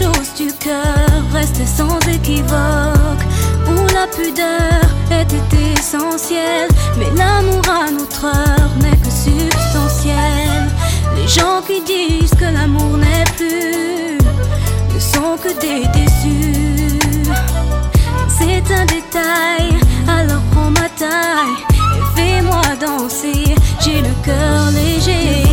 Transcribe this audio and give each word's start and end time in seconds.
choses 0.00 0.32
du 0.34 0.50
cœur 0.54 1.22
restent 1.30 1.66
sans 1.66 1.98
équivoque, 2.08 3.24
où 3.68 3.76
la 3.92 4.06
pudeur 4.06 4.82
était 5.10 5.72
essentielle, 5.78 6.70
mais 6.98 7.10
l'amour 7.16 7.62
à 7.68 7.90
notre 7.90 8.24
heure 8.24 8.72
n'est 8.80 8.96
que 8.96 9.10
substantiel. 9.10 10.60
Les 11.16 11.28
gens 11.28 11.60
qui 11.66 11.82
disent 11.82 12.34
que 12.34 12.46
l'amour 12.46 12.96
n'est 12.96 13.30
plus 13.36 14.18
ne 14.94 14.98
sont 14.98 15.36
que 15.42 15.52
des 15.60 15.82
déçus. 15.98 16.98
C'est 18.38 18.66
un 18.72 18.86
détail, 18.86 19.68
alors 20.08 20.42
prends 20.52 20.70
ma 20.70 20.88
taille 21.02 21.60
et 21.96 22.04
fais-moi 22.16 22.62
danser, 22.80 23.54
j'ai 23.80 24.00
le 24.00 24.14
cœur 24.24 24.70
léger. 24.72 25.49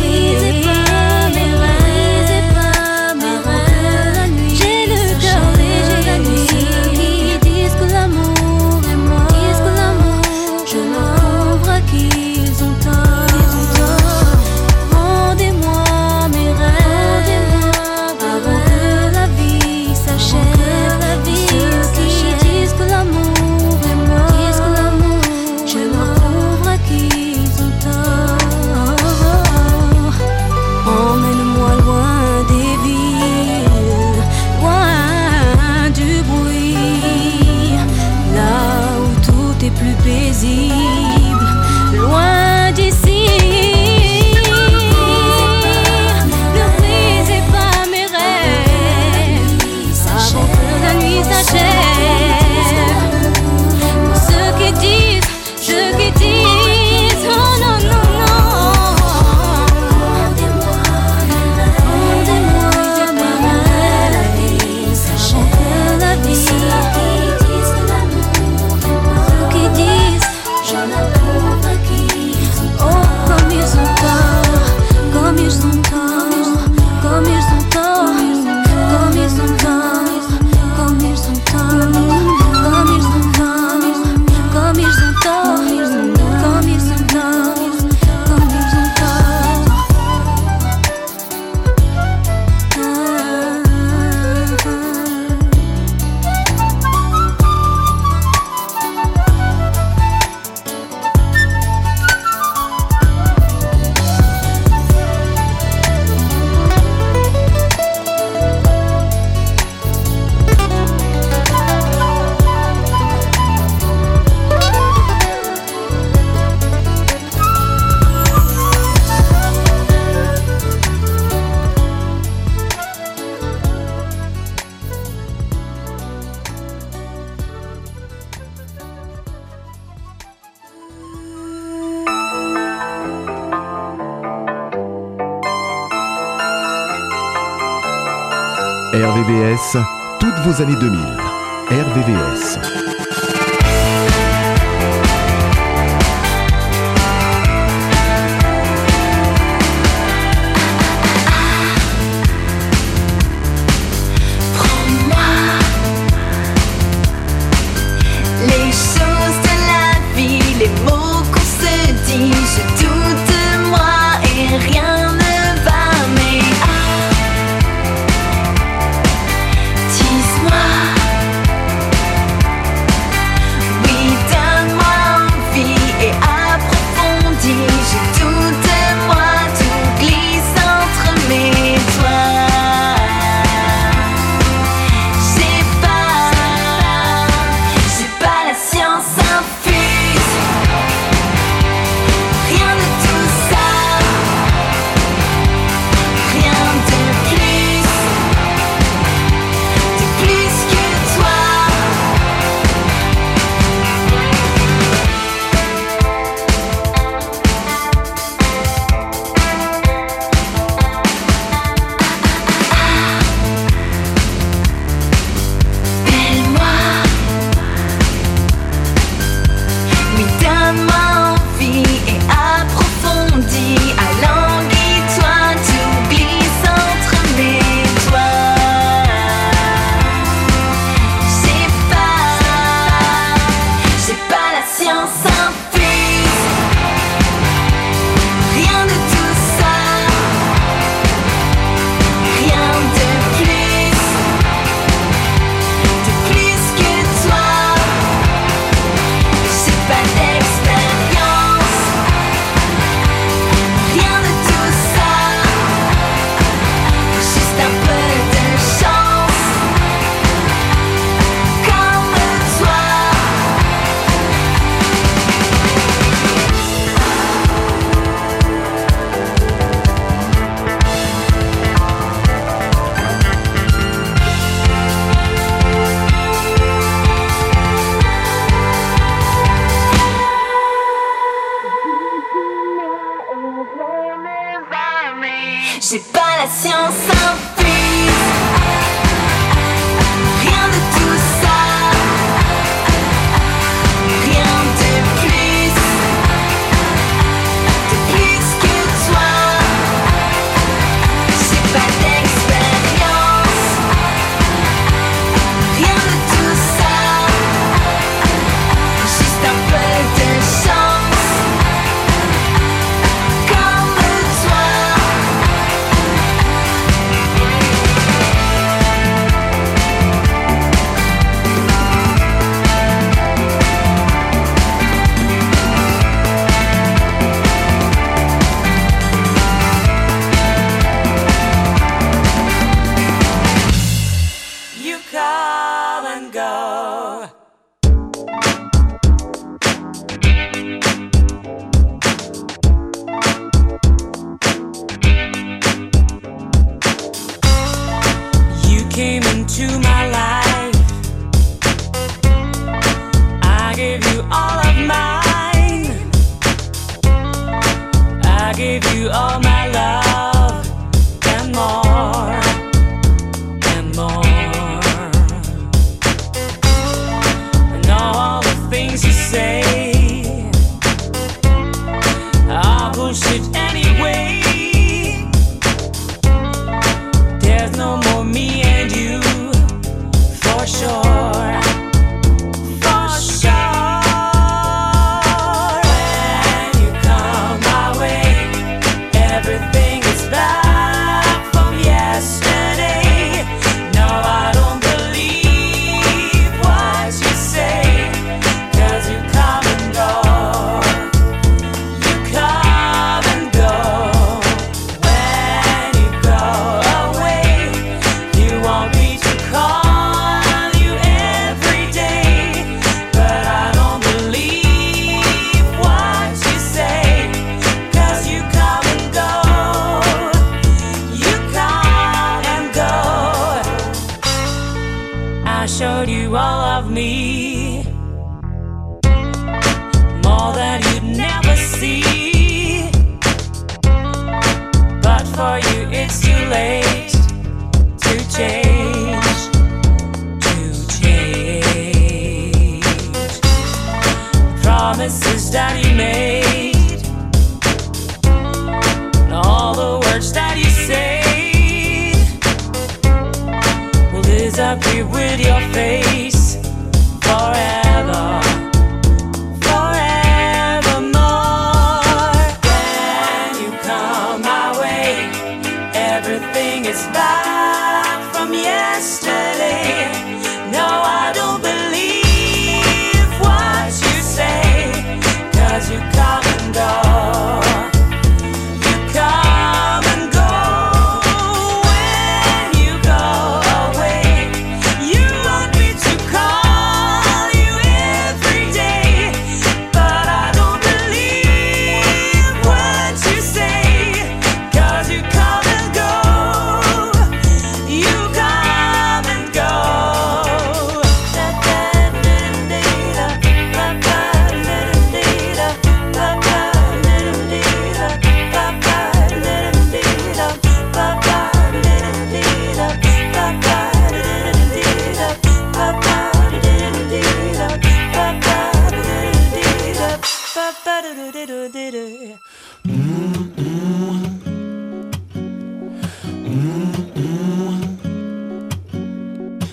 années 140.60 140.76
2000. 140.76 141.17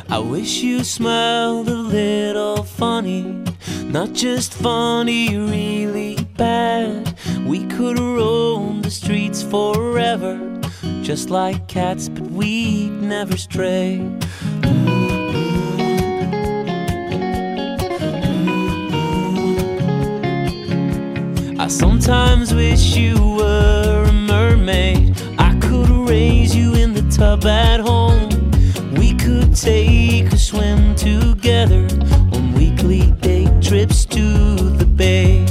I 0.09 0.19
wish 0.19 0.61
you 0.61 0.83
smiled 0.83 1.69
a 1.69 1.73
little 1.73 2.63
funny, 2.63 3.23
not 3.85 4.13
just 4.13 4.53
funny, 4.53 5.35
really 5.35 6.23
bad. 6.37 7.17
We 7.47 7.65
could 7.65 7.97
roam 7.97 8.83
the 8.83 8.91
streets 8.91 9.41
forever, 9.41 10.39
just 11.01 11.31
like 11.31 11.67
cats, 11.67 12.09
but 12.09 12.29
we'd 12.29 12.91
never 13.01 13.37
stray. 13.37 13.99
I 21.65 21.67
sometimes 21.67 22.53
wish 22.53 22.95
you 22.95 23.15
were 23.37 24.05
a 24.07 24.13
mermaid. 24.13 25.19
I 25.39 25.57
could 25.59 25.89
raise 25.89 26.55
you 26.55 26.75
in 26.75 26.93
the 26.93 27.01
tub 27.09 27.43
at 27.47 27.79
home. 27.79 28.29
We 28.91 29.15
could 29.15 29.55
take 29.55 30.31
a 30.31 30.37
swim 30.37 30.93
together 30.93 31.87
on 32.33 32.53
weekly 32.53 33.09
day 33.13 33.45
trips 33.61 34.05
to 34.05 34.21
the 34.77 34.85
bay. 34.85 35.43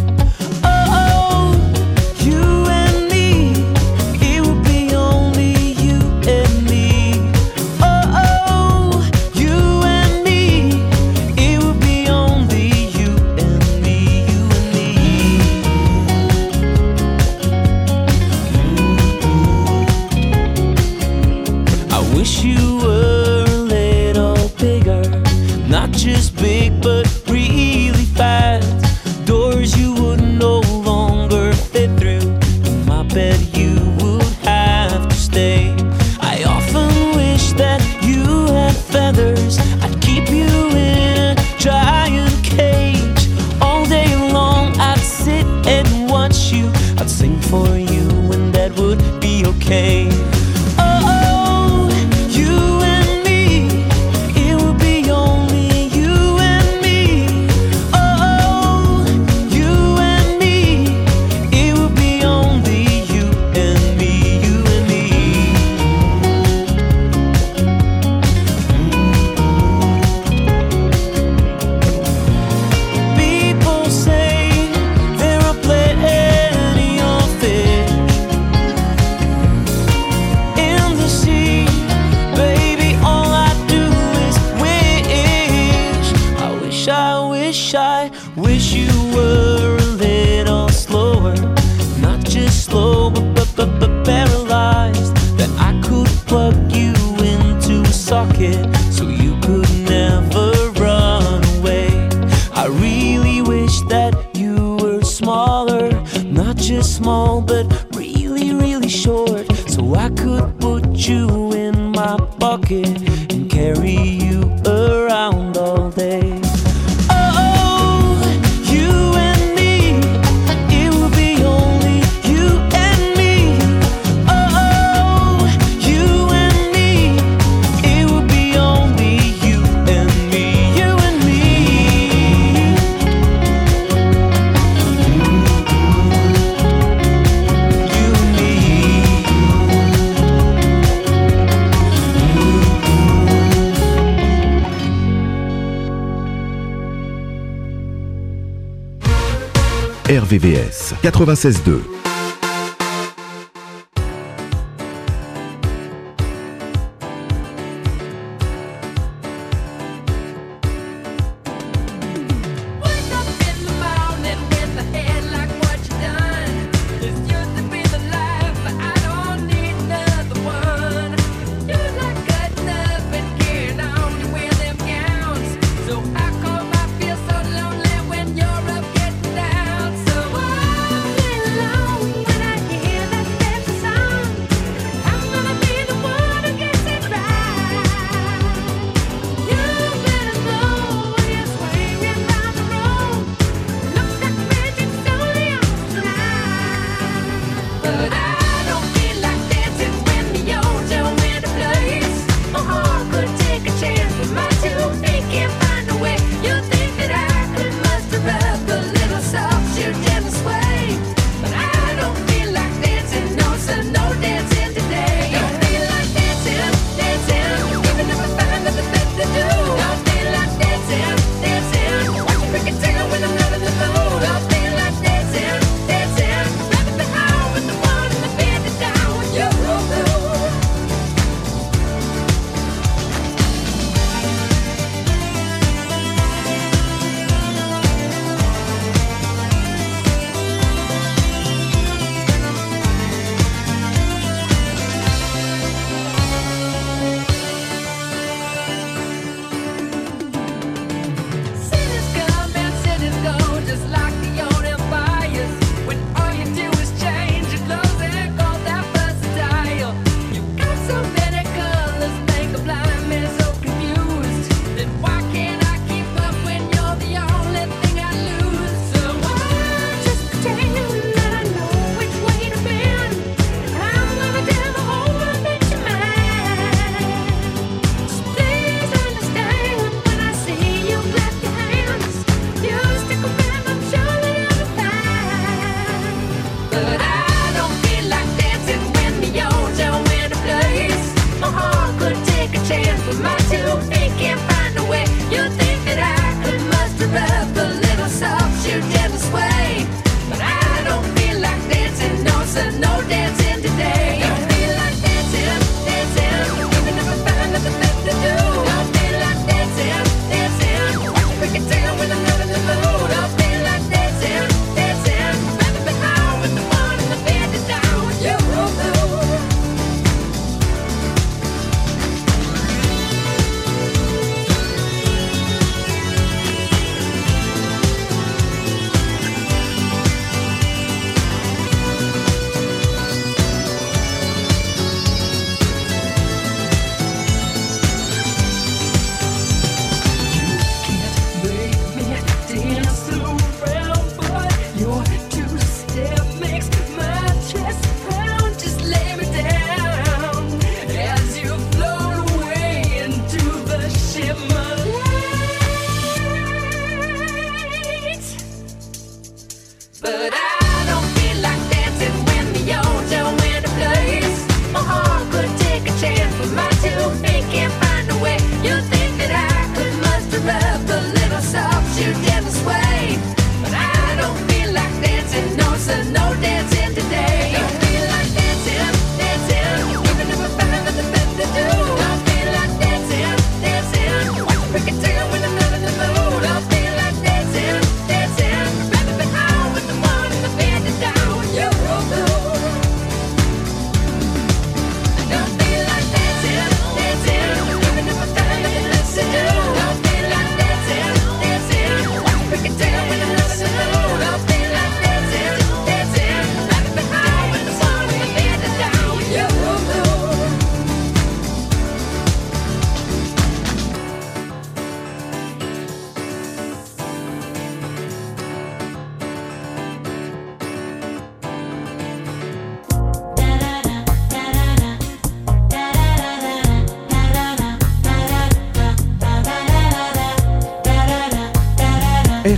96.2. 151.15 152.04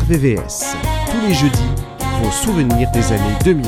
RVVS. 0.08 0.76
Tous 1.10 1.26
les 1.26 1.34
jeudis, 1.34 1.58
vos 2.22 2.30
souvenirs 2.30 2.88
des 2.92 3.12
années 3.12 3.36
2000. 3.42 3.66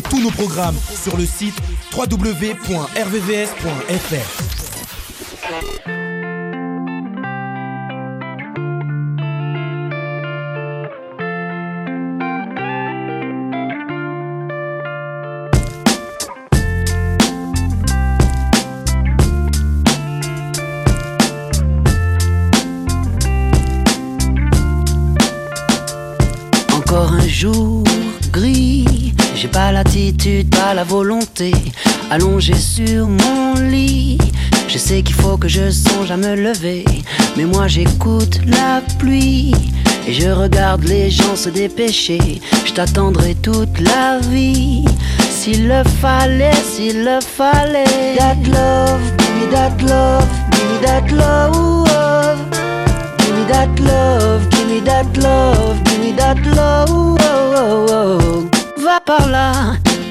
Tous 0.00 0.22
nos 0.22 0.30
programmes 0.30 0.76
sur 1.02 1.18
le 1.18 1.26
site 1.26 1.54
www.rvvs.fr. 1.94 2.92
Encore 26.74 27.12
un 27.12 27.28
jour 27.28 27.84
gris, 28.30 29.01
j'ai 29.34 29.48
pas 29.48 29.72
l'attitude, 29.72 30.54
pas 30.54 30.74
la 30.74 30.84
volonté, 30.84 31.52
allongé 32.10 32.54
sur 32.54 33.08
mon 33.08 33.54
lit. 33.54 34.18
Je 34.68 34.78
sais 34.78 35.02
qu'il 35.02 35.14
faut 35.16 35.36
que 35.36 35.48
je 35.48 35.70
songe 35.70 36.10
à 36.10 36.16
me 36.16 36.34
lever, 36.34 36.84
mais 37.36 37.44
moi 37.44 37.68
j'écoute 37.68 38.40
la 38.46 38.82
pluie 38.98 39.54
et 40.06 40.14
je 40.14 40.28
regarde 40.28 40.84
les 40.84 41.10
gens 41.10 41.36
se 41.36 41.48
dépêcher. 41.48 42.40
Je 42.64 42.72
t'attendrai 42.72 43.34
toute 43.34 43.80
la 43.80 44.18
vie, 44.18 44.84
s'il 45.30 45.68
le 45.68 45.82
fallait, 46.00 46.52
s'il 46.64 47.04
le 47.04 47.20
fallait. 47.20 48.16
That 48.16 48.36
love, 48.46 49.02
give 49.18 49.34
me 49.36 49.50
that 49.52 49.82
love, 49.82 50.28
give 50.52 50.68
me 50.70 50.78
that 50.86 51.10
love. 51.12 51.82
Give 53.18 53.34
me 53.36 53.44
that 53.48 53.80
love, 53.80 54.48
give 54.50 54.68
me 54.68 54.80
that 54.80 55.16
love, 55.16 55.82
give 55.84 56.00
me 56.00 56.12
that 56.12 56.38
love. 56.54 58.51
Va 58.82 58.98
par 58.98 59.28
là, 59.28 59.52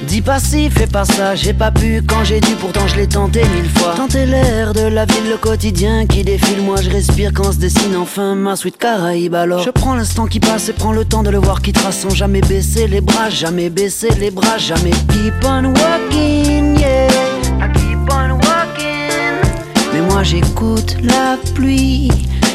dis 0.08 0.22
pas 0.22 0.40
ci, 0.40 0.70
fais 0.70 0.86
pas 0.86 1.04
ça. 1.04 1.34
J'ai 1.34 1.52
pas 1.52 1.70
pu 1.70 2.02
quand 2.06 2.24
j'ai 2.24 2.40
dû, 2.40 2.54
pourtant 2.54 2.86
je 2.86 2.96
l'ai 2.96 3.06
tenté 3.06 3.42
mille 3.54 3.68
fois. 3.68 3.92
Tenter 3.94 4.24
l'air 4.24 4.72
de 4.72 4.80
la 4.80 5.04
ville, 5.04 5.28
le 5.28 5.36
quotidien 5.36 6.06
qui 6.06 6.24
défile. 6.24 6.62
Moi 6.62 6.76
je 6.80 6.88
respire 6.88 7.32
quand 7.34 7.52
se 7.52 7.58
dessine 7.58 7.94
enfin 7.96 8.34
ma 8.34 8.56
suite 8.56 8.78
Caraïbe. 8.78 9.34
Alors 9.34 9.62
je 9.62 9.68
prends 9.68 9.94
l'instant 9.94 10.26
qui 10.26 10.40
passe 10.40 10.70
et 10.70 10.72
prends 10.72 10.92
le 10.92 11.04
temps 11.04 11.22
de 11.22 11.28
le 11.28 11.36
voir 11.36 11.60
qui 11.60 11.72
trace 11.72 11.98
sans 11.98 12.14
jamais 12.14 12.40
baisser 12.40 12.86
les 12.86 13.02
bras, 13.02 13.28
jamais 13.28 13.68
baisser 13.68 14.08
les 14.18 14.30
bras, 14.30 14.56
jamais 14.56 14.90
keep 14.90 15.34
on 15.44 15.66
walking, 15.66 16.78
yeah. 16.78 17.08
I 17.60 17.70
keep 17.74 17.98
on 18.10 18.30
walking. 18.30 19.50
Mais 19.92 20.00
moi 20.00 20.22
j'écoute 20.22 20.96
la 21.02 21.36
pluie 21.54 22.10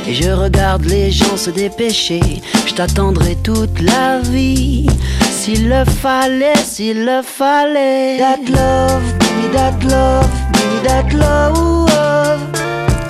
et 0.07 0.13
je 0.13 0.29
regarde 0.29 0.85
les 0.85 1.11
gens 1.11 1.37
se 1.37 1.49
dépêcher. 1.49 2.41
Je 2.65 2.73
t'attendrai 2.73 3.35
toute 3.43 3.81
la 3.81 4.19
vie. 4.19 4.87
S'il 5.29 5.67
le 5.69 5.83
fallait, 5.85 6.55
s'il 6.55 7.05
le 7.05 7.21
fallait. 7.21 8.17
That 8.17 8.49
love, 8.49 9.03
give 9.19 9.35
me 9.37 9.49
that 9.53 9.83
love, 9.83 10.29
give 10.53 10.67
me 10.71 10.79
that 10.87 11.13
love. 11.13 12.39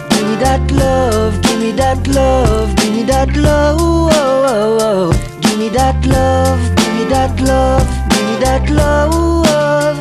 Give 0.10 0.28
me 0.28 0.36
that 0.44 0.72
love, 0.72 1.42
give 1.42 1.60
me 1.60 1.72
that 1.74 2.08
love, 2.08 2.76
give 2.76 2.94
me 2.94 3.04
that 3.04 3.36
love. 3.38 5.16
Give 5.42 5.58
me 5.60 5.70
that 5.70 6.06
love, 6.06 6.60
give 6.76 6.94
me 6.96 7.06
that 7.10 7.40
love, 7.42 7.86
give 8.10 8.24
me 8.24 8.36
that 8.40 8.70
love. 8.70 9.98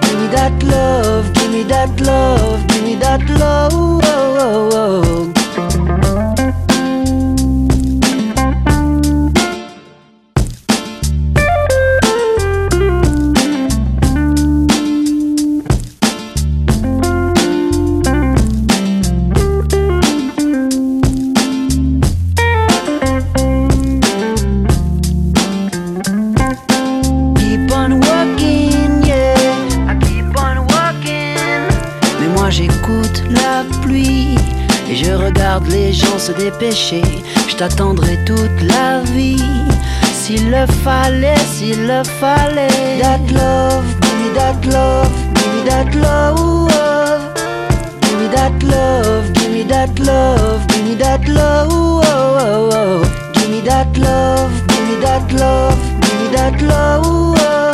Give 0.00 0.18
me 0.20 0.26
that 0.28 0.62
love, 0.64 1.32
give 1.34 1.50
me 1.50 1.62
that 1.64 2.00
love, 2.00 2.66
give 2.68 2.84
me 2.84 2.94
that 2.96 3.28
love. 3.38 3.92
Regarde 35.52 35.70
les 35.70 35.92
gens 35.92 36.18
se 36.18 36.32
dépêcher. 36.32 37.02
Je 37.48 37.56
t'attendrai 37.56 38.18
toute 38.24 38.62
la 38.62 39.00
vie. 39.00 39.42
S'il 40.14 40.50
le 40.50 40.66
fallait, 40.84 41.44
s'il 41.52 41.86
le 41.86 42.02
fallait. 42.20 42.98
That 43.00 43.20
love, 43.32 43.84
give 44.00 44.18
me 44.20 44.34
that 44.34 44.64
love, 44.66 45.10
give 45.34 45.52
me 45.54 45.62
that 45.68 45.94
love. 45.94 47.34
Give 48.00 48.18
me 48.18 48.28
that 48.34 48.62
love, 48.62 49.32
give 49.34 49.50
me 49.50 49.64
that 49.64 49.98
love, 49.98 50.66
give 50.68 50.84
me 50.84 50.94
that 50.96 51.28
love. 51.28 53.06
Give 53.34 53.50
me 53.50 53.60
that 53.62 53.98
love, 53.98 54.50
give 54.68 54.88
me 54.88 54.96
that 55.02 55.32
love, 55.32 55.76
give 56.00 56.20
me 56.20 56.36
that 56.36 56.62
love. 56.62 57.71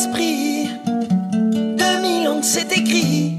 Simples 0.00 0.16
d'esprit. 0.22 0.70
2000 1.76 2.28
ans 2.28 2.42
c'est 2.42 2.72
écrit. 2.72 3.36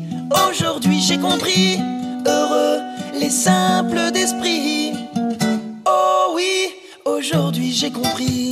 Aujourd'hui 0.50 1.02
j'ai 1.02 1.18
compris. 1.18 1.80
Heureux 2.26 2.80
les 3.20 3.30
simples 3.30 4.12
d'esprit. 4.12 4.94
Oh 5.86 6.34
oui, 6.36 6.70
aujourd'hui 7.06 7.72
j'ai 7.72 7.92
compris. 7.92 8.52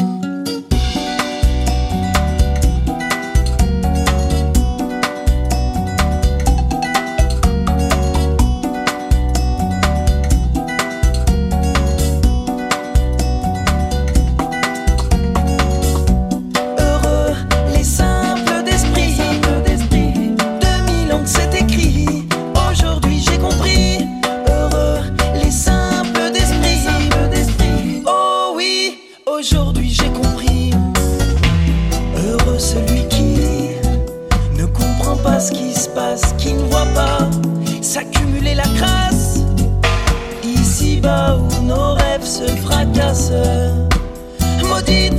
Maudite 44.67 45.13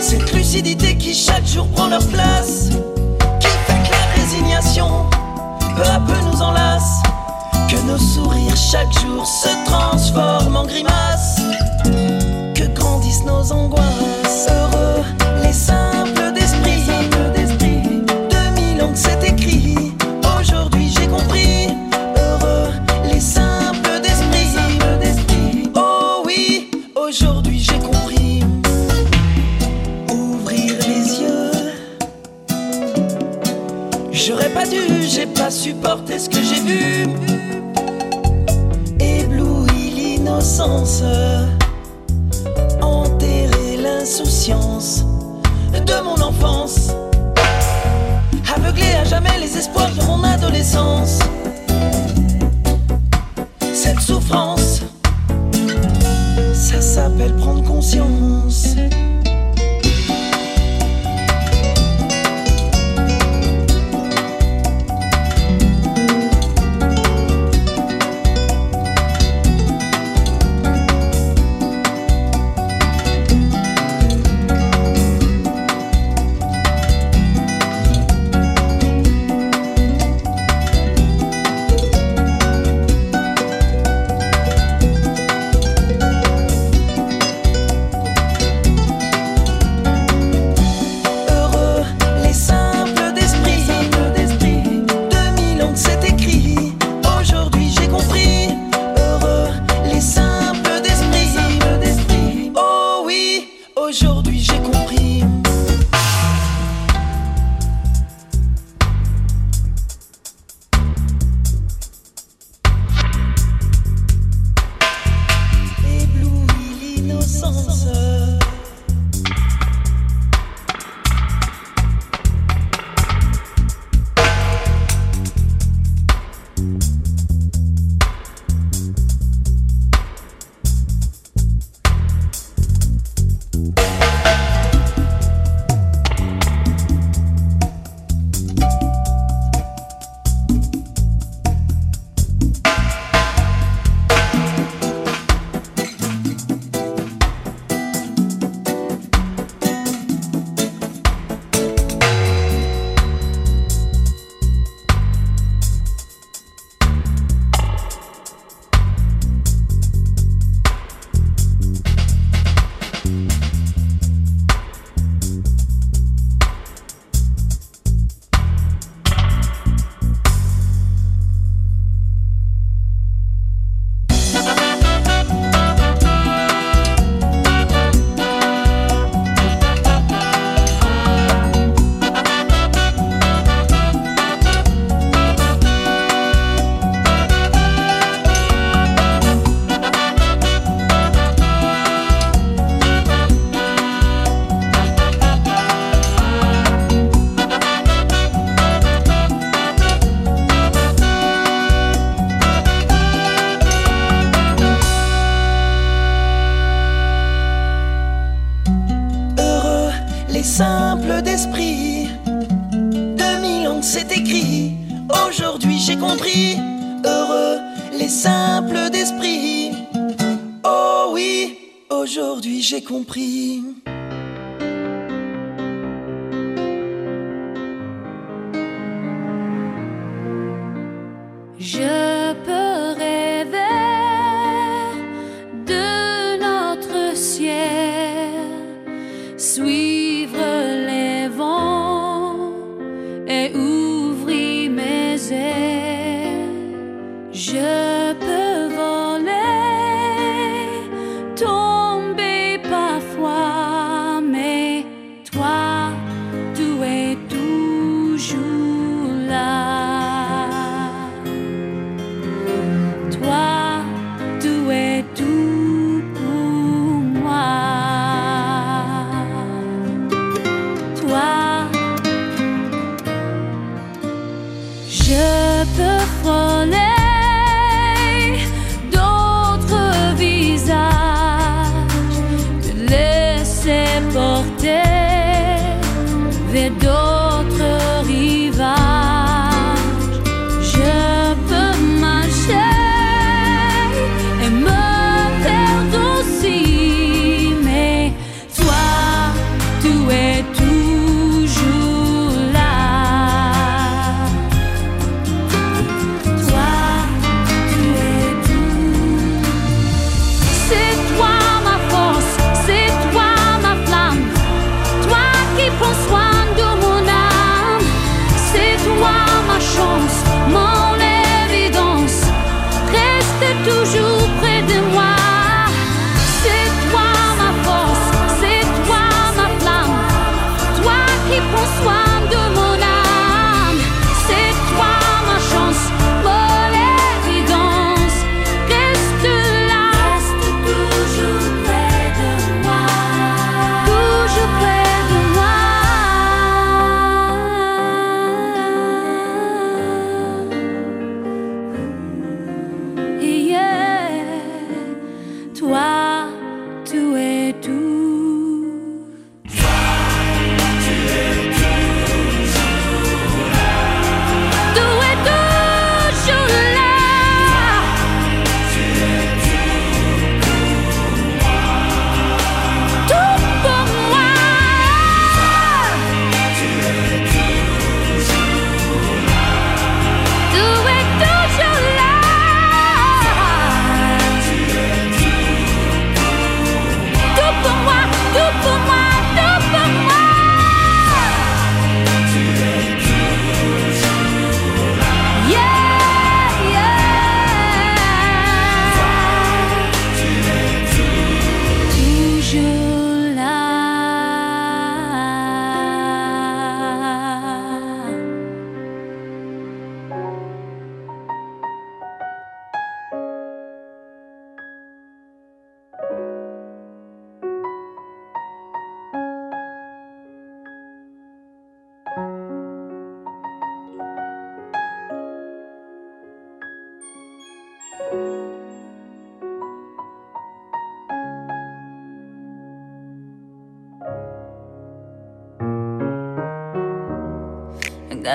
cette 0.00 0.32
lucidité 0.34 0.96
qui 0.96 1.14
chaque 1.14 1.46
jour 1.46 1.66
prend 1.68 1.88
leur 1.88 2.06
place, 2.08 2.68
qui 3.40 3.46
fait 3.48 3.82
que 3.82 3.90
la 3.90 4.22
résignation 4.22 5.06
peu 5.74 5.82
à 5.82 5.98
peu 5.98 6.12
nous 6.30 6.42
enlace, 6.42 7.00
que 7.70 7.76
nos 7.86 7.96
sourires 7.96 8.54
chaque 8.54 8.92
jour 8.92 9.26
se 9.26 9.48
transforment 9.64 10.56
en 10.56 10.66
grimaces, 10.66 11.01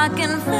I 0.00 0.08
can 0.08 0.40
find 0.40 0.59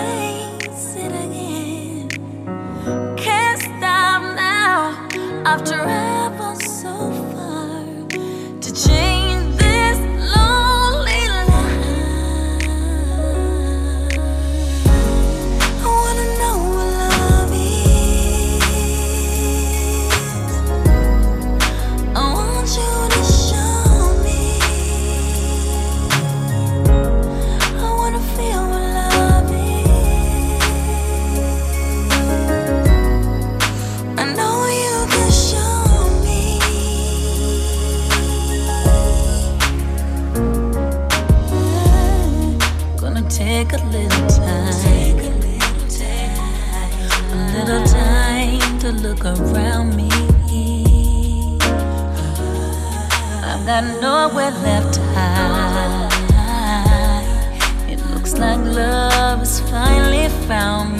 nowhere 54.00 54.50
left 54.62 54.94
to 54.94 55.00
hide. 55.14 56.08
It 57.88 58.00
looks 58.10 58.32
like 58.38 58.60
love 58.60 59.40
has 59.40 59.60
finally 59.70 60.28
found 60.46 60.92
me. 60.94 60.99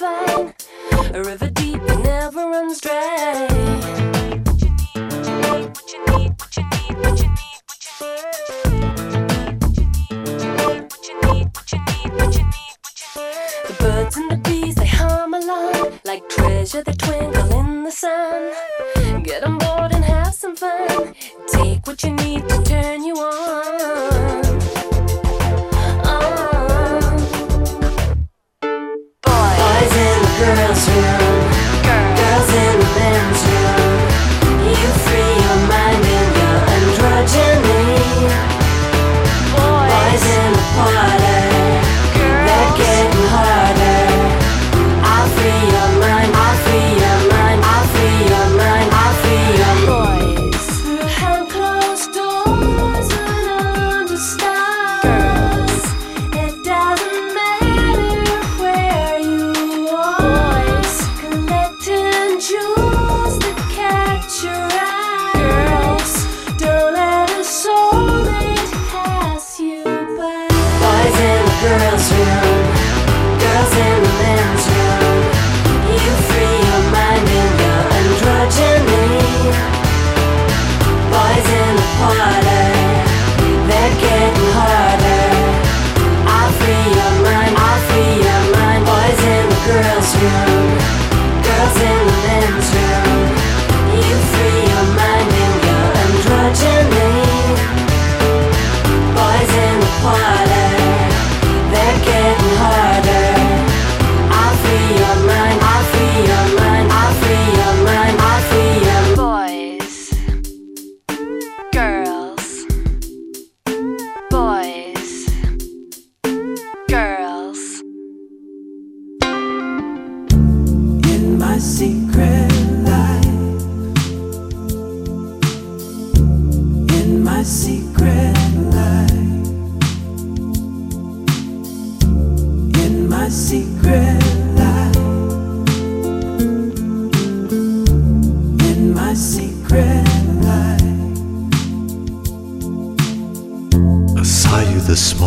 a 0.00 1.22
river 1.24 1.50
deep 1.50 1.82
never 1.82 2.46
runs 2.50 2.80
dry. 2.80 3.47
here 30.86 31.17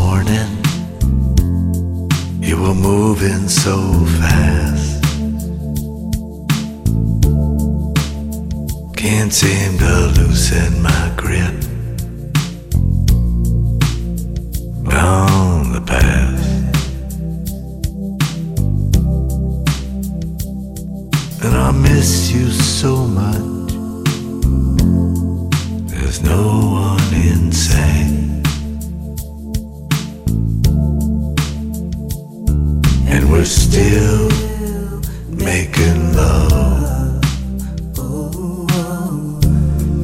morning. 0.01 0.51
You 2.47 2.55
were 2.63 2.79
moving 2.91 3.47
so 3.47 3.75
fast. 4.19 5.03
Can't 9.01 9.33
seem 9.41 9.71
to 9.83 9.93
loosen 10.17 10.71
my 10.89 11.05
grip 11.21 11.57
on 14.91 15.71
the 15.75 15.83
past. 15.93 16.49
And 21.43 21.55
I 21.67 21.71
miss 21.71 22.31
you 22.31 22.49
so 22.49 22.93
much. 23.21 23.71
There's 25.91 26.21
no 26.23 26.43
one 26.87 27.13
inside. 27.13 28.20
We're 33.41 33.45
still 33.45 34.29
making 35.29 36.13
love 36.13 37.23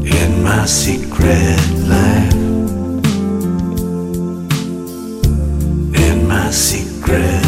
in 0.03 0.43
my 0.43 0.65
secret 0.65 1.59
life. 1.85 2.33
In 5.93 6.27
my 6.27 6.49
secret. 6.49 7.46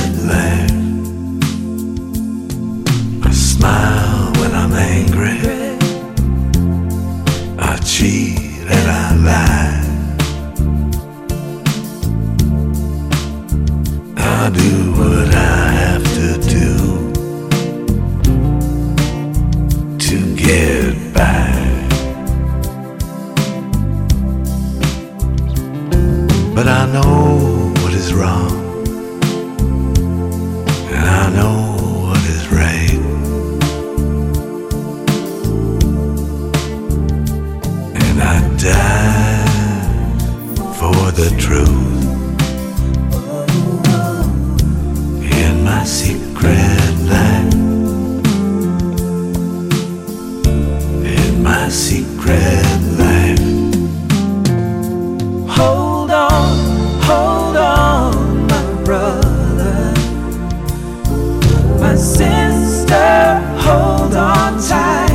sister, 61.99 63.39
hold 63.59 64.15
on 64.15 64.57
tight. 64.61 65.09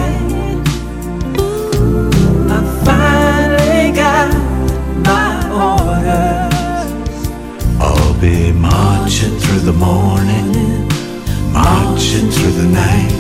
I 2.51 2.61
finally 2.85 3.93
got 3.93 4.30
my 5.03 5.32
orders. 5.72 7.28
I'll 7.80 8.20
be 8.20 8.53
marching 8.53 9.37
through 9.39 9.61
the 9.61 9.72
morning, 9.72 10.53
marching 11.53 12.30
through 12.30 12.53
the 12.53 12.68
night, 12.68 13.12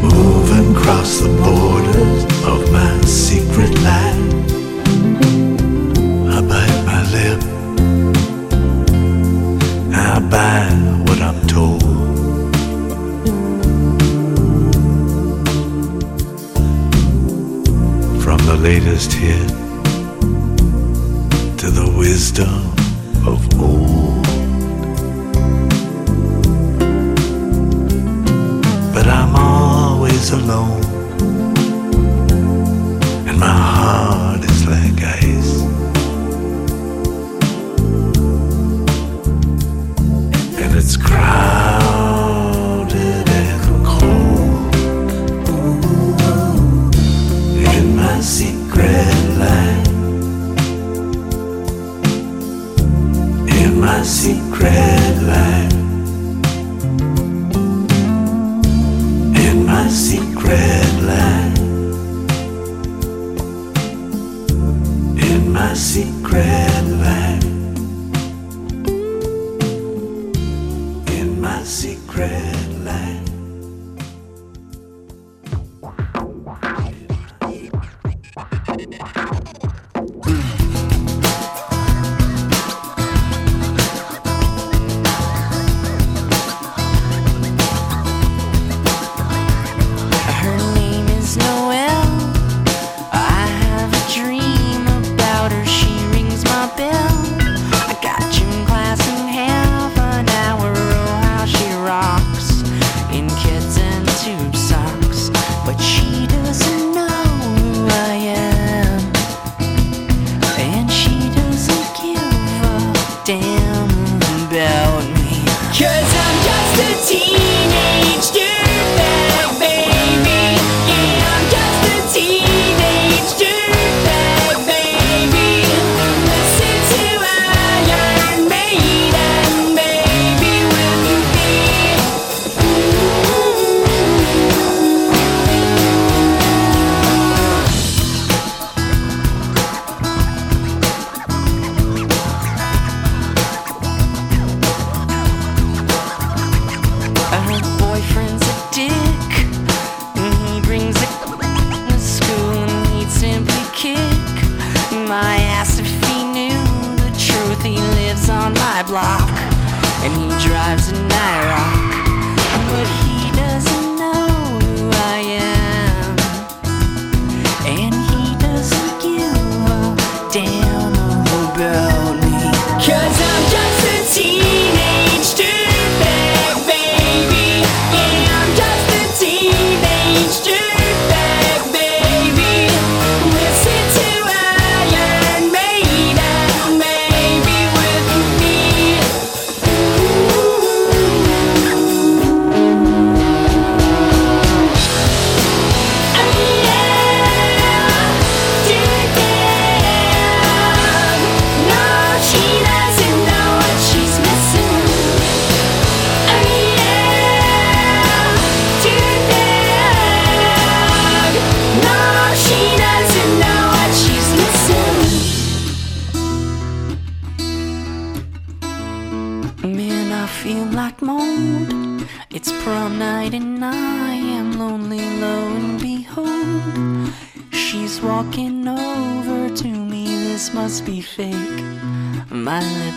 moving 0.00 0.76
across 0.76 1.20
the 1.20 1.28
borders 1.42 2.24
of 2.44 2.72
my 2.72 3.00
secret 3.02 3.74
land. 3.80 4.37
just 18.98 19.12
hit 19.12 19.48
to 21.56 21.70
the 21.70 21.94
wisdom 21.96 22.77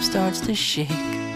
starts 0.01 0.41
to 0.41 0.55
shake. 0.55 1.30